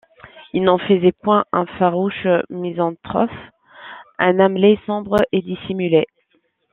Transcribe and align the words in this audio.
Il 0.53 0.63
n’en 0.63 0.79
faisait 0.79 1.11
point 1.11 1.45
un 1.53 1.67
farouche 1.77 2.25
misanthrope, 2.49 3.29
un 4.17 4.39
Hamlet 4.39 4.79
sombre 4.87 5.17
et 5.31 5.43
dissimulé. 5.43 6.07